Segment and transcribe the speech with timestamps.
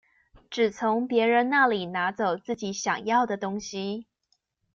[0.49, 4.07] 只從別人那裡拿走自己想要的東西